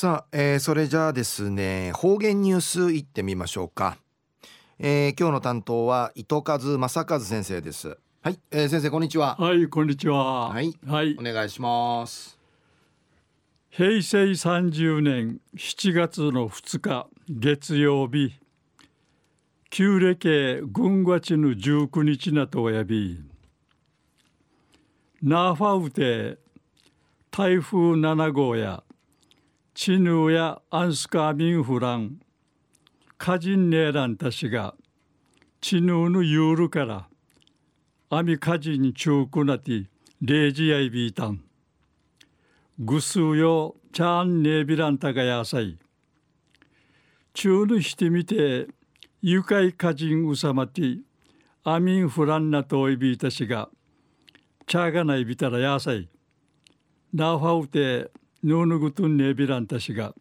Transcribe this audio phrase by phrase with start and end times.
[0.00, 3.98] さあ、えー、それじゃあですね方言ニュースいってみましょうか、
[4.78, 7.98] えー、今日の担当は糸数正和先生です。
[8.22, 9.34] はい、えー、先生こんにちは。
[9.40, 10.50] はいこんにちは。
[10.50, 12.38] はい、はい、お願いします。
[13.70, 18.34] 平成30年7月の2日月曜日
[19.68, 23.20] 旧暦軍月の19日なとおやび
[25.24, 26.38] ナーファウテ
[27.32, 28.84] 台風7号や
[29.80, 32.16] チヌーやアンスカーミンフラン
[33.16, 34.74] カジンネーランたちが
[35.60, 37.06] チヌーのユールから
[38.10, 39.86] アミカジンチュークナティ
[40.20, 41.44] レージアイビータン
[42.80, 45.78] グスーヨチャーンネービランタガヤサイ
[47.32, 48.66] チューヌしてみて
[49.22, 50.98] 愉快カジンウサマティ
[51.62, 53.68] アミンフランナトイビータシが
[54.66, 56.08] チャーガナイビタラヤサイ
[57.14, 58.10] ナーファウテ
[58.48, 60.14] ヌーヌグトンネビランタシが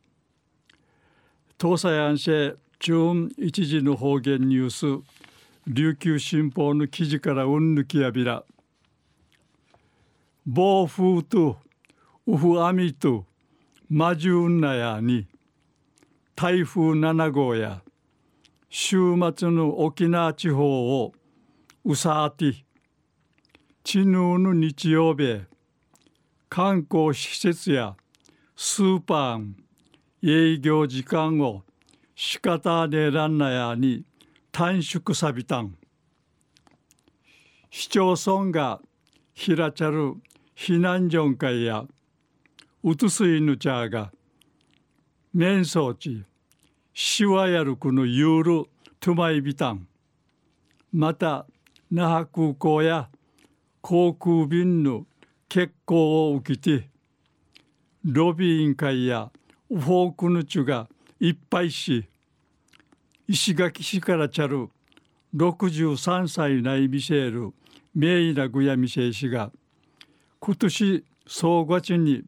[1.57, 5.01] 東西安市中一時の方言ニュース
[5.65, 8.43] 琉球新報の記事からうんぬきやびら
[10.45, 11.55] 暴風と
[12.25, 13.23] ウフアミと
[13.89, 15.25] マジュンナヤに
[16.35, 17.81] 台風7号や
[18.69, 18.97] 週
[19.37, 21.13] 末の沖縄地方を
[21.85, 22.65] うさあて
[23.85, 25.43] チヌーの日曜日
[26.49, 27.95] 観光施設や
[28.59, 29.53] スーパー
[30.23, 31.61] 営業時間を
[32.15, 34.03] 仕方でらんなやに
[34.51, 35.77] 短縮さびたん。
[37.69, 38.81] 市町村が
[39.35, 40.15] ひらちゃる
[40.55, 41.85] 避難所会や
[42.81, 44.11] うつすいぬちゃが
[45.35, 46.23] 面相地
[46.95, 48.63] しわやるくのゆる
[48.99, 49.87] とまいびたん。
[50.91, 51.45] また
[51.91, 53.07] 那覇空港や
[53.81, 55.05] 航空便の
[55.47, 56.89] 欠航を受けて
[58.09, 59.29] ロビー委員会や
[59.67, 60.87] フォークヌチュが
[61.19, 62.07] いっぱいし
[63.27, 64.69] 石垣市からちゃる
[65.35, 67.53] 63歳ないミシェール
[67.93, 69.51] 名医なグヤミシェイ氏が
[70.39, 72.23] 今年総月に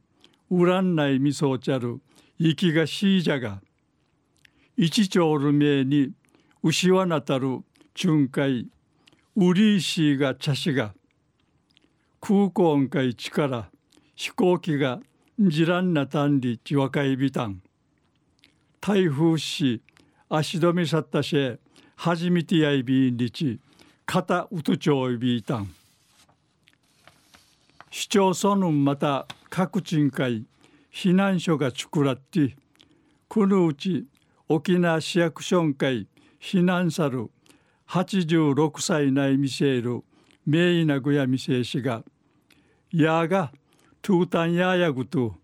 [0.52, 2.02] ウラン内みそうちゃる
[2.38, 3.62] 息がしいじゃが
[4.76, 6.12] 一丁る名に
[6.62, 7.60] 牛はなたる
[7.96, 8.68] 巡回
[9.38, 10.94] ウリーシーが茶師が
[12.20, 13.70] 空港んかい力
[14.18, 15.00] 飛行機が
[15.42, 17.62] ジランナタンリチワカイビタン
[18.82, 19.82] 台風し
[20.28, 21.58] 足止めさったし
[21.96, 23.58] 初めてやいびんりち
[24.06, 25.74] 肩うとちょいびいたん。
[27.90, 30.46] 市町村のまた各地会
[30.94, 32.58] 避難所が作らって
[33.30, 34.08] このうち
[34.50, 36.10] 沖縄市役所会
[36.42, 37.30] 避難さる
[37.88, 40.04] 86歳内ミシェール
[40.46, 42.04] 名医なぐやみせいしが
[42.92, 43.54] やが
[44.02, 45.36] トゥータンヤヤグト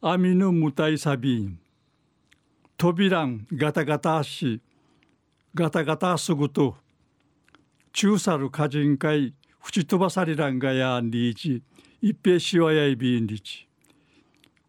[0.00, 1.58] アミヌムタイサビン
[2.76, 4.60] 扉ガタガタし
[5.54, 6.76] ガタガタすぐと
[7.92, 9.34] 中さる歌人会。
[9.62, 11.62] 吹ち飛ばされらんがやんりいち
[12.00, 13.68] 一平しわやいびんりち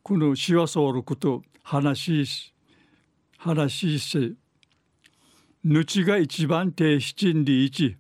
[0.03, 2.53] このしわそうること話し
[3.38, 4.38] 話し
[5.63, 7.97] ぬちが一番低七んりいち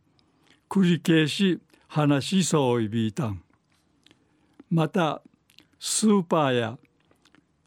[0.69, 3.41] 繰り返し話しそういびいたん。
[4.73, 5.21] また
[5.79, 6.79] スーパーや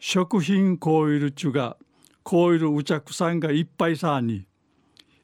[0.01, 1.77] 食品コイルチュが
[2.25, 4.49] コイルうちゃくさんがいっぱいさに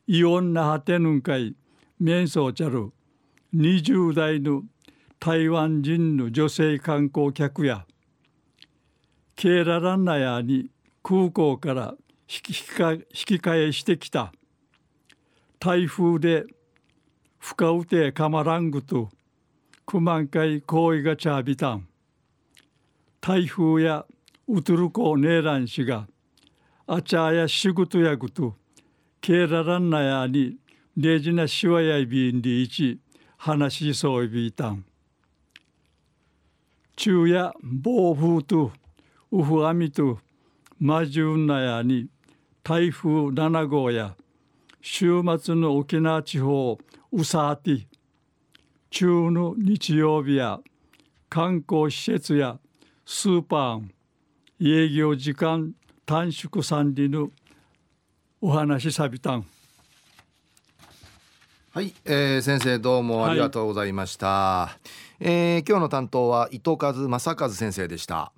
[0.07, 1.57] イオンな果てぬんかい
[1.99, 2.93] 面相ちゃる
[3.57, 4.63] 20代の
[5.19, 7.85] 台湾人の女性観光客や
[9.35, 10.71] ケーラランナヤに
[11.03, 11.95] 空港から
[12.29, 14.33] 引き引き換えしてきた。
[15.59, 16.45] 台風で
[17.41, 19.11] 深うてかまらんぐと
[19.85, 21.89] 九万回行為がチャービタン。
[23.21, 24.07] 台風や
[24.49, 26.07] ウトルコネーラン氏が
[26.87, 28.57] あちゃや仕事やぐと
[29.21, 30.57] ケーラランナやに
[30.97, 32.99] レジなしわやいびんりいち
[33.37, 34.85] 話しそういびいたん。
[36.97, 38.73] 昼夜暴風と
[39.31, 40.19] ウフアミと
[40.79, 42.09] マジュンナやに
[42.63, 44.15] 台風7号や
[44.81, 46.79] 週末の沖縄地方
[47.13, 47.87] ウサーティ
[48.93, 50.61] 中の日曜日や
[51.31, 52.59] 観光施設や
[53.07, 55.73] スーパー営業時間
[56.05, 57.31] 短縮三里の
[58.43, 59.47] お話さびたん。
[61.71, 64.77] はい、えー、先生どうもありがとうございました、は
[65.21, 68.31] い、えー、今日の担当は糸数正和先生でした